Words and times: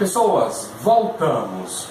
Pessoas, 0.00 0.70
voltamos. 0.80 1.86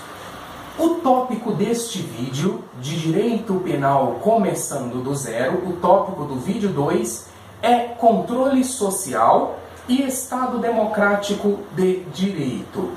O 0.79 0.95
tópico 0.95 1.51
deste 1.51 2.01
vídeo, 2.01 2.63
de 2.81 2.99
direito 2.99 3.53
penal 3.63 4.17
começando 4.23 5.03
do 5.03 5.13
zero, 5.13 5.69
o 5.69 5.73
tópico 5.73 6.23
do 6.23 6.39
vídeo 6.39 6.69
2 6.69 7.27
é 7.61 7.77
controle 7.81 8.63
social 8.63 9.59
e 9.87 10.01
Estado 10.01 10.57
democrático 10.57 11.59
de 11.75 11.99
direito. 12.05 12.89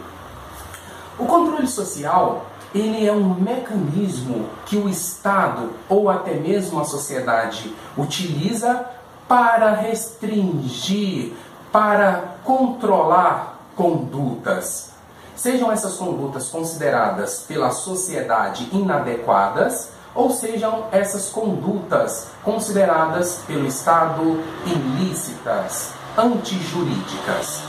O 1.18 1.26
controle 1.26 1.68
social 1.68 2.46
ele 2.74 3.06
é 3.06 3.12
um 3.12 3.34
mecanismo 3.34 4.48
que 4.64 4.78
o 4.78 4.88
Estado 4.88 5.72
ou 5.90 6.08
até 6.08 6.32
mesmo 6.36 6.80
a 6.80 6.84
sociedade 6.84 7.70
utiliza 7.98 8.86
para 9.28 9.74
restringir, 9.74 11.34
para 11.70 12.38
controlar 12.42 13.58
condutas 13.76 14.91
sejam 15.36 15.70
essas 15.70 15.96
condutas 15.96 16.48
consideradas 16.48 17.44
pela 17.46 17.70
sociedade 17.70 18.68
inadequadas 18.72 19.90
ou 20.14 20.30
sejam 20.30 20.84
essas 20.92 21.30
condutas 21.30 22.28
consideradas 22.44 23.40
pelo 23.46 23.66
Estado 23.66 24.42
ilícitas, 24.66 25.92
antijurídicas. 26.16 27.62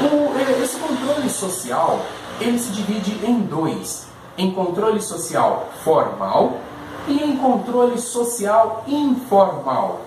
O, 0.00 0.62
esse 0.62 0.78
controle 0.78 1.28
social 1.28 2.00
ele 2.40 2.58
se 2.58 2.70
divide 2.70 3.24
em 3.24 3.40
dois: 3.40 4.06
em 4.36 4.52
controle 4.52 5.00
social 5.00 5.68
formal 5.84 6.58
e 7.06 7.22
em 7.22 7.36
controle 7.36 7.98
social 7.98 8.84
informal. 8.86 10.00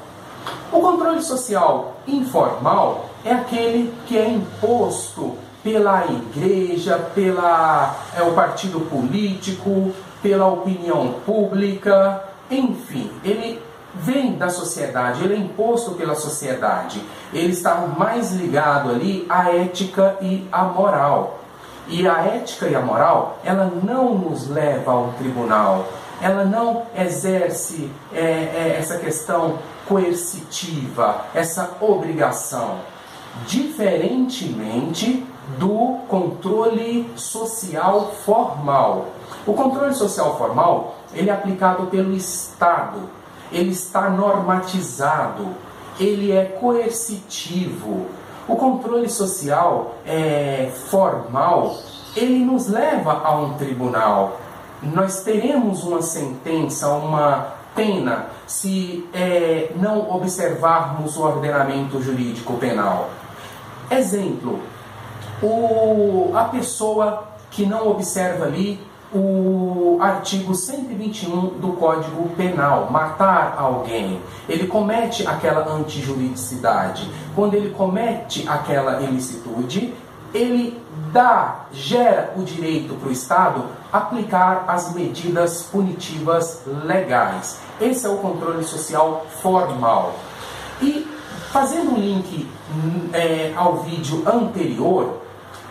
O 0.72 0.80
controle 0.80 1.22
social 1.22 1.96
informal 2.08 3.10
é 3.24 3.32
aquele 3.32 3.94
que 4.08 4.18
é 4.18 4.28
imposto 4.28 5.36
pela 5.64 6.06
igreja, 6.06 6.98
pela 7.14 7.96
é, 8.18 8.24
o 8.24 8.34
partido 8.34 8.80
político, 8.82 9.94
pela 10.22 10.48
opinião 10.48 11.16
pública, 11.26 12.24
enfim, 12.50 13.12
ele 13.24 13.62
vem 13.94 14.34
da 14.34 14.50
sociedade, 14.50 15.24
ele 15.24 15.34
é 15.34 15.38
imposto 15.38 15.92
pela 15.92 16.16
sociedade. 16.16 17.02
Ele 17.34 17.52
está 17.52 17.76
mais 17.76 18.32
ligado 18.34 18.90
ali 18.90 19.26
à 19.30 19.52
ética 19.52 20.18
e 20.22 20.48
à 20.52 20.64
moral. 20.64 21.40
E 21.88 22.08
a 22.08 22.20
ética 22.20 22.68
e 22.68 22.76
a 22.76 22.82
moral, 22.82 23.40
ela 23.44 23.72
não 23.84 24.14
nos 24.14 24.48
leva 24.48 24.92
ao 24.92 25.14
tribunal, 25.14 25.88
ela 26.22 26.46
não 26.46 26.84
exerce 26.96 27.90
é, 28.14 28.22
é, 28.22 28.76
essa 28.78 28.98
questão 29.00 29.58
coercitiva, 29.88 31.26
essa 31.34 31.72
obrigação. 31.82 32.80
Diferentemente 33.48 35.26
do 35.58 36.00
controle 36.08 37.12
social 37.16 38.12
formal. 38.26 39.08
O 39.46 39.54
controle 39.54 39.94
social 39.94 40.38
formal 40.38 40.96
ele 41.14 41.30
é 41.30 41.34
aplicado 41.34 41.88
pelo 41.88 42.14
Estado, 42.14 43.10
ele 43.52 43.72
está 43.72 44.10
normatizado, 44.10 45.48
ele 46.00 46.32
é 46.32 46.46
coercitivo. 46.46 48.06
O 48.48 48.56
controle 48.56 49.10
social 49.10 49.96
é, 50.06 50.72
formal 50.90 51.76
ele 52.16 52.44
nos 52.44 52.68
leva 52.68 53.22
a 53.24 53.36
um 53.36 53.54
tribunal. 53.54 54.40
Nós 54.82 55.24
teremos 55.24 55.84
uma 55.84 56.02
sentença, 56.02 56.90
uma 56.90 57.54
pena, 57.76 58.28
se 58.48 59.08
é, 59.14 59.72
não 59.76 60.10
observarmos 60.12 61.18
o 61.18 61.24
ordenamento 61.24 62.02
jurídico 62.02 62.54
penal. 62.54 63.10
Exemplo: 63.92 64.60
o, 65.42 66.32
a 66.36 66.46
pessoa 66.46 67.24
que 67.52 67.66
não 67.66 67.88
observa 67.88 68.46
ali 68.46 68.80
o 69.14 69.98
artigo 70.00 70.54
121 70.54 71.60
do 71.60 71.74
Código 71.74 72.30
Penal, 72.36 72.90
matar 72.92 73.56
alguém. 73.58 74.22
Ele 74.48 74.68
comete 74.68 75.28
aquela 75.28 75.68
antijuridicidade. 75.74 77.10
Quando 77.36 77.56
ele 77.56 77.72
comete 77.72 78.48
aquela 78.48 79.02
ilicitude, 79.02 79.94
ele 80.34 80.80
dá, 81.12 81.66
gera 81.72 82.34
o 82.38 82.44
direito 82.44 82.94
para 82.96 83.10
o 83.10 83.12
Estado 83.12 83.66
aplicar 83.92 84.66
as 84.68 84.94
medidas 84.94 85.64
punitivas 85.64 86.62
legais. 86.86 87.60
Esse 87.82 88.06
é 88.06 88.10
o 88.10 88.18
controle 88.18 88.64
social 88.64 89.26
formal. 89.42 90.14
E 90.82 91.08
fazendo 91.52 91.94
um 91.94 91.98
link 91.98 92.48
é, 93.12 93.54
ao 93.56 93.78
vídeo 93.78 94.24
anterior, 94.28 95.18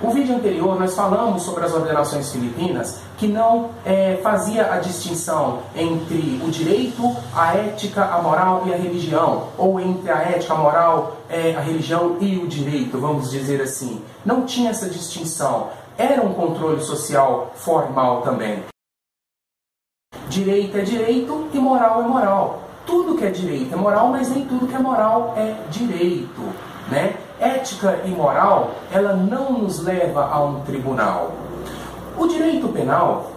o 0.01 0.11
vídeo 0.11 0.37
anterior 0.37 0.79
nós 0.79 0.95
falamos 0.95 1.43
sobre 1.43 1.65
as 1.65 1.75
ordenações 1.75 2.31
filipinas 2.31 3.01
que 3.17 3.27
não 3.27 3.71
é, 3.85 4.19
fazia 4.23 4.73
a 4.73 4.79
distinção 4.79 5.61
entre 5.75 6.41
o 6.45 6.51
direito, 6.51 7.17
a 7.35 7.57
ética, 7.57 8.05
a 8.05 8.23
moral 8.23 8.63
e 8.67 8.73
a 8.73 8.77
religião, 8.77 9.49
ou 9.59 9.81
entre 9.81 10.09
a 10.09 10.19
ética, 10.19 10.55
a 10.55 10.57
moral, 10.57 11.17
é, 11.29 11.55
a 11.57 11.61
religião 11.61 12.17
e 12.21 12.37
o 12.37 12.47
direito, 12.47 12.99
vamos 13.01 13.31
dizer 13.31 13.61
assim. 13.61 14.01
Não 14.25 14.43
tinha 14.43 14.71
essa 14.71 14.89
distinção. 14.89 15.71
Era 15.97 16.23
um 16.23 16.33
controle 16.33 16.81
social 16.81 17.51
formal 17.57 18.23
também. 18.23 18.63
Direito 20.29 20.79
é 20.79 20.83
direito 20.83 21.49
e 21.53 21.59
moral 21.59 22.03
é 22.03 22.07
moral. 22.07 22.63
Tudo 22.87 23.17
que 23.17 23.25
é 23.25 23.31
direito 23.31 23.75
é 23.75 23.77
moral, 23.77 24.09
mas 24.09 24.31
nem 24.31 24.47
tudo 24.47 24.69
que 24.69 24.77
é 24.77 24.79
moral 24.79 25.35
é 25.37 25.57
direito, 25.71 26.41
né? 26.89 27.17
Ética 27.57 28.01
e 28.05 28.09
moral, 28.11 28.73
ela 28.93 29.15
não 29.15 29.53
nos 29.53 29.83
leva 29.83 30.27
a 30.27 30.43
um 30.43 30.61
tribunal. 30.61 31.33
O 32.17 32.27
direito 32.27 32.69
penal, 32.69 33.31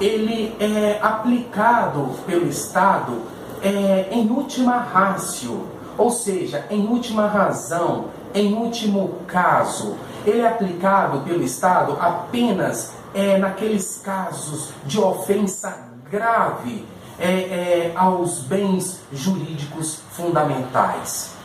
ele 0.00 0.54
é 0.60 0.98
aplicado 1.02 2.10
pelo 2.26 2.46
Estado 2.46 3.22
é, 3.62 4.08
em 4.10 4.30
última 4.30 4.78
ratio, 4.78 5.66
ou 5.96 6.10
seja, 6.10 6.64
em 6.70 6.86
última 6.86 7.26
razão, 7.26 8.06
em 8.34 8.54
último 8.54 9.16
caso. 9.26 9.96
Ele 10.24 10.40
é 10.40 10.48
aplicado 10.48 11.20
pelo 11.20 11.42
Estado 11.42 11.96
apenas 12.00 12.92
é, 13.14 13.38
naqueles 13.38 14.00
casos 14.04 14.70
de 14.84 15.00
ofensa 15.00 15.88
grave 16.10 16.84
é, 17.18 17.30
é, 17.30 17.92
aos 17.96 18.40
bens 18.40 19.00
jurídicos 19.12 20.00
fundamentais. 20.12 21.37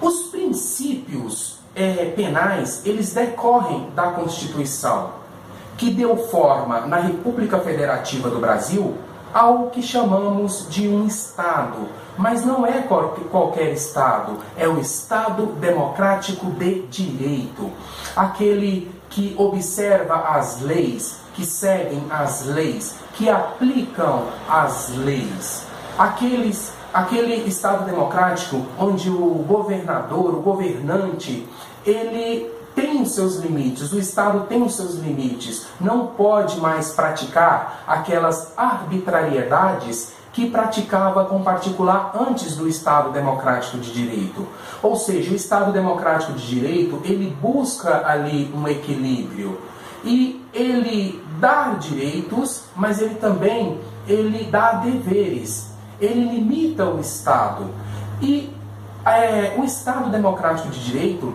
Os 0.00 0.24
princípios 0.24 1.58
é, 1.74 2.12
penais, 2.16 2.82
eles 2.84 3.12
decorrem 3.12 3.90
da 3.94 4.10
Constituição, 4.12 5.10
que 5.76 5.90
deu 5.90 6.16
forma 6.16 6.80
na 6.82 6.98
República 6.98 7.58
Federativa 7.58 8.30
do 8.30 8.38
Brasil 8.38 8.96
ao 9.34 9.66
que 9.70 9.82
chamamos 9.82 10.68
de 10.70 10.86
um 10.86 11.06
Estado. 11.06 11.88
Mas 12.16 12.44
não 12.44 12.64
é 12.64 12.82
qualquer 12.82 13.72
Estado, 13.72 14.38
é 14.56 14.68
o 14.68 14.78
Estado 14.78 15.46
democrático 15.58 16.46
de 16.52 16.82
direito. 16.82 17.72
Aquele 18.14 18.94
que 19.10 19.34
observa 19.36 20.14
as 20.36 20.60
leis, 20.60 21.16
que 21.34 21.44
seguem 21.44 22.04
as 22.08 22.46
leis, 22.46 22.94
que 23.14 23.28
aplicam 23.28 24.26
as 24.48 24.90
leis. 24.96 25.66
Aqueles 25.98 26.72
aquele 26.94 27.48
Estado 27.48 27.84
democrático 27.84 28.64
onde 28.78 29.10
o 29.10 29.44
governador, 29.48 30.32
o 30.32 30.40
governante, 30.40 31.44
ele 31.84 32.48
tem 32.72 33.02
os 33.02 33.12
seus 33.14 33.36
limites, 33.36 33.92
o 33.92 33.98
Estado 33.98 34.46
tem 34.48 34.62
os 34.62 34.76
seus 34.76 34.94
limites, 34.94 35.66
não 35.80 36.06
pode 36.06 36.60
mais 36.60 36.92
praticar 36.92 37.82
aquelas 37.86 38.56
arbitrariedades 38.56 40.12
que 40.32 40.50
praticava 40.50 41.24
com 41.24 41.42
particular 41.42 42.12
antes 42.28 42.56
do 42.56 42.68
Estado 42.68 43.10
democrático 43.10 43.78
de 43.78 43.92
direito. 43.92 44.46
Ou 44.82 44.96
seja, 44.96 45.32
o 45.32 45.36
Estado 45.36 45.72
democrático 45.72 46.32
de 46.32 46.46
direito, 46.46 47.00
ele 47.04 47.36
busca 47.40 48.04
ali 48.06 48.52
um 48.54 48.66
equilíbrio. 48.66 49.60
E 50.02 50.44
ele 50.52 51.22
dá 51.38 51.76
direitos, 51.78 52.64
mas 52.74 53.00
ele 53.00 53.14
também 53.14 53.80
ele 54.08 54.44
dá 54.50 54.72
deveres 54.72 55.73
ele 56.00 56.24
limita 56.24 56.84
o 56.84 57.00
Estado. 57.00 57.66
E 58.20 58.52
é, 59.04 59.54
o 59.58 59.64
Estado 59.64 60.10
democrático 60.10 60.68
de 60.68 60.84
direito, 60.84 61.34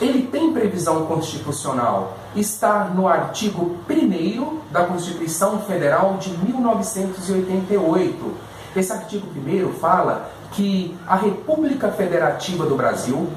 ele 0.00 0.28
tem 0.28 0.52
previsão 0.52 1.06
constitucional. 1.06 2.16
Está 2.34 2.84
no 2.84 3.06
artigo 3.06 3.76
1 3.88 4.58
da 4.70 4.84
Constituição 4.84 5.60
Federal 5.60 6.16
de 6.16 6.30
1988. 6.30 8.34
Esse 8.74 8.92
artigo 8.92 9.26
1 9.36 9.72
fala 9.74 10.30
que 10.52 10.96
a 11.06 11.16
República 11.16 11.90
Federativa 11.90 12.64
do 12.66 12.76
Brasil, 12.76 13.28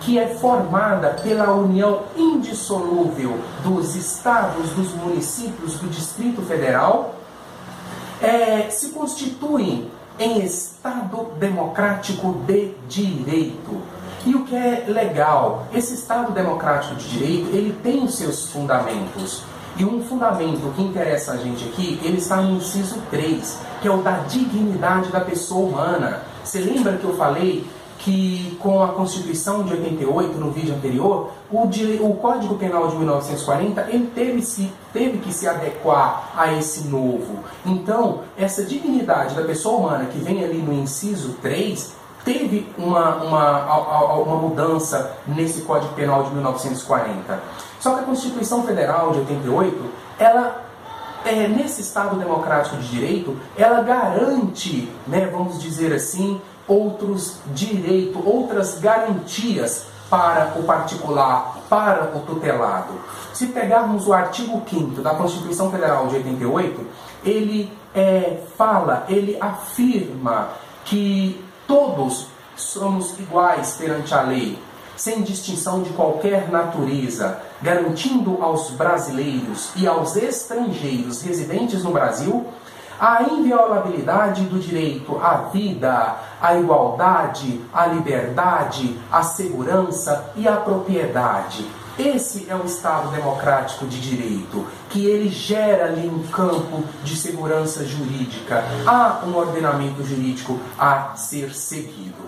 que 0.00 0.18
é 0.18 0.28
formada 0.28 1.10
pela 1.22 1.52
união 1.52 2.02
indissolúvel 2.16 3.38
dos 3.62 3.96
estados, 3.96 4.70
dos 4.70 4.94
municípios 4.94 5.78
do 5.78 5.88
Distrito 5.88 6.42
Federal, 6.42 7.14
é, 8.20 8.68
se 8.70 8.90
constituem 8.90 9.90
em 10.18 10.44
Estado 10.44 11.28
democrático 11.38 12.42
de 12.46 12.74
direito. 12.88 13.80
E 14.24 14.34
o 14.34 14.44
que 14.44 14.54
é 14.54 14.84
legal, 14.86 15.66
esse 15.72 15.94
Estado 15.94 16.32
democrático 16.32 16.94
de 16.94 17.08
direito, 17.08 17.48
ele 17.54 17.76
tem 17.82 18.04
os 18.04 18.14
seus 18.14 18.50
fundamentos. 18.50 19.42
E 19.76 19.84
um 19.84 20.04
fundamento 20.04 20.72
que 20.76 20.82
interessa 20.82 21.32
a 21.32 21.36
gente 21.38 21.64
aqui, 21.64 21.98
ele 22.04 22.18
está 22.18 22.36
no 22.36 22.56
inciso 22.56 23.00
3, 23.10 23.58
que 23.80 23.88
é 23.88 23.90
o 23.90 24.02
da 24.02 24.18
dignidade 24.18 25.10
da 25.10 25.20
pessoa 25.20 25.66
humana. 25.66 26.22
Você 26.44 26.60
lembra 26.60 26.98
que 26.98 27.04
eu 27.04 27.16
falei 27.16 27.66
que 28.02 28.58
com 28.60 28.82
a 28.82 28.88
Constituição 28.88 29.62
de 29.62 29.74
88, 29.74 30.36
no 30.36 30.50
vídeo 30.50 30.74
anterior, 30.74 31.30
o, 31.50 31.62
o 31.62 32.16
Código 32.16 32.56
Penal 32.56 32.88
de 32.88 32.96
1940 32.96 33.80
ele 33.90 34.10
teve, 34.12 34.42
se, 34.42 34.72
teve 34.92 35.18
que 35.18 35.32
se 35.32 35.48
adequar 35.48 36.32
a 36.36 36.52
esse 36.52 36.88
novo. 36.88 37.44
Então, 37.64 38.20
essa 38.36 38.64
dignidade 38.64 39.36
da 39.36 39.42
pessoa 39.42 39.78
humana 39.78 40.06
que 40.06 40.18
vem 40.18 40.44
ali 40.44 40.58
no 40.58 40.72
inciso 40.72 41.36
3 41.40 41.94
teve 42.24 42.68
uma, 42.76 43.16
uma, 43.22 44.14
uma 44.16 44.36
mudança 44.36 45.16
nesse 45.26 45.62
Código 45.62 45.94
Penal 45.94 46.24
de 46.24 46.34
1940. 46.34 47.40
Só 47.78 47.94
que 47.94 48.00
a 48.00 48.04
Constituição 48.04 48.64
Federal 48.64 49.12
de 49.12 49.20
88, 49.20 49.84
ela 50.18 50.62
é, 51.24 51.46
nesse 51.46 51.80
Estado 51.80 52.16
democrático 52.16 52.76
de 52.76 52.88
direito, 52.88 53.36
ela 53.56 53.80
garante, 53.82 54.90
né, 55.06 55.28
vamos 55.30 55.60
dizer 55.60 55.92
assim, 55.92 56.40
outros 56.66 57.36
direitos, 57.54 58.20
outras 58.24 58.78
garantias 58.78 59.86
para 60.08 60.58
o 60.58 60.64
particular, 60.64 61.58
para 61.70 62.12
o 62.14 62.20
tutelado. 62.20 62.92
Se 63.32 63.46
pegarmos 63.46 64.06
o 64.06 64.12
artigo 64.12 64.62
5 64.68 65.00
da 65.00 65.14
Constituição 65.14 65.70
Federal 65.70 66.06
de 66.08 66.16
88, 66.16 66.86
ele 67.24 67.72
é, 67.94 68.40
fala, 68.56 69.06
ele 69.08 69.38
afirma 69.40 70.50
que 70.84 71.42
todos 71.66 72.26
somos 72.56 73.18
iguais 73.18 73.76
perante 73.78 74.14
a 74.14 74.22
lei, 74.22 74.58
sem 74.96 75.22
distinção 75.22 75.82
de 75.82 75.90
qualquer 75.90 76.50
natureza, 76.50 77.40
garantindo 77.62 78.42
aos 78.42 78.70
brasileiros 78.70 79.70
e 79.76 79.86
aos 79.86 80.16
estrangeiros 80.16 81.22
residentes 81.22 81.82
no 81.82 81.90
Brasil 81.90 82.46
a 83.02 83.24
inviolabilidade 83.24 84.44
do 84.44 84.60
direito 84.60 85.18
à 85.18 85.48
vida, 85.52 86.18
à 86.40 86.54
igualdade, 86.54 87.60
à 87.74 87.84
liberdade, 87.86 88.96
à 89.10 89.24
segurança 89.24 90.30
e 90.36 90.46
à 90.46 90.54
propriedade. 90.54 91.68
Esse 91.98 92.48
é 92.48 92.54
o 92.54 92.64
Estado 92.64 93.10
democrático 93.10 93.86
de 93.86 94.00
direito, 94.00 94.64
que 94.88 95.04
ele 95.04 95.28
gera 95.28 95.86
ali 95.86 96.08
um 96.08 96.22
campo 96.28 96.84
de 97.02 97.16
segurança 97.16 97.84
jurídica. 97.84 98.64
Há 98.86 99.24
um 99.26 99.36
ordenamento 99.36 100.04
jurídico 100.04 100.60
a 100.78 101.16
ser 101.16 101.52
seguido. 101.56 102.22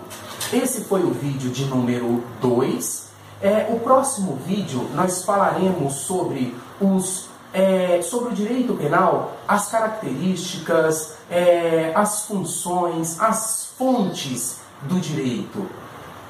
Esse 0.51 0.83
foi 0.83 1.03
o 1.03 1.11
vídeo 1.11 1.51
de 1.51 1.63
número 1.63 2.21
2. 2.41 3.05
É, 3.41 3.67
o 3.69 3.79
próximo 3.79 4.37
vídeo 4.45 4.89
nós 4.93 5.23
falaremos 5.23 5.93
sobre 5.93 6.53
os 6.81 7.29
é, 7.55 8.01
sobre 8.01 8.33
o 8.33 8.35
direito 8.35 8.73
penal, 8.73 9.37
as 9.47 9.69
características, 9.69 11.15
é, 11.31 11.93
as 11.95 12.25
funções, 12.25 13.17
as 13.21 13.73
fontes 13.77 14.59
do 14.81 14.99
direito. 14.99 15.65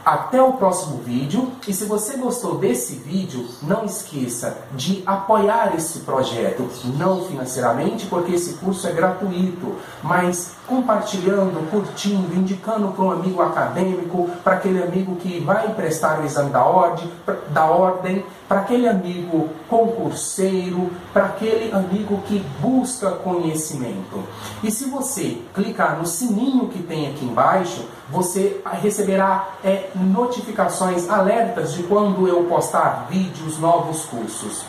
Até 0.05 0.39
o 0.39 0.53
próximo 0.53 0.99
vídeo 0.99 1.51
e 1.67 1.73
se 1.73 1.85
você 1.85 2.15
gostou 2.17 2.59
desse 2.59 2.93
vídeo, 2.97 3.47
não 3.63 3.85
esqueça 3.85 4.55
de 4.73 5.01
apoiar 5.03 5.73
esse 5.75 6.01
projeto, 6.01 6.69
não 6.95 7.25
financeiramente, 7.25 8.05
porque 8.05 8.35
esse 8.35 8.53
curso 8.57 8.87
é 8.87 8.91
gratuito, 8.91 9.75
mas 10.03 10.53
compartilhando, 10.67 11.69
curtindo, 11.71 12.35
indicando 12.35 12.89
para 12.89 13.03
um 13.03 13.11
amigo 13.11 13.41
acadêmico, 13.41 14.29
para 14.43 14.57
aquele 14.57 14.83
amigo 14.83 15.15
que 15.15 15.39
vai 15.39 15.73
prestar 15.73 16.21
o 16.21 16.25
exame 16.25 16.51
da 16.51 16.63
ordem, 16.63 17.11
da 17.49 17.65
ordem 17.65 18.23
para 18.47 18.61
aquele 18.61 18.87
amigo 18.87 19.49
concurseiro, 19.67 20.91
para 21.11 21.25
aquele 21.25 21.73
amigo 21.73 22.21
que 22.27 22.39
busca 22.59 23.09
conhecimento. 23.11 24.23
E 24.63 24.69
se 24.69 24.85
você 24.85 25.41
clicar 25.53 25.97
no 25.97 26.05
sininho 26.05 26.67
que 26.67 26.83
tem 26.83 27.07
aqui 27.07 27.25
embaixo, 27.25 27.85
você 28.09 28.61
receberá 28.81 29.49
é, 29.63 29.89
notificações, 29.95 31.09
alertas 31.09 31.73
de 31.73 31.83
quando 31.83 32.27
eu 32.27 32.43
postar 32.45 33.07
vídeos, 33.09 33.59
novos 33.59 34.05
cursos. 34.05 34.65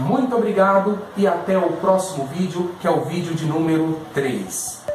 Muito 0.00 0.34
obrigado 0.34 0.98
e 1.16 1.26
até 1.26 1.56
o 1.56 1.72
próximo 1.74 2.26
vídeo, 2.26 2.74
que 2.80 2.86
é 2.86 2.90
o 2.90 3.02
vídeo 3.02 3.34
de 3.34 3.46
número 3.46 3.98
3. 4.12 4.93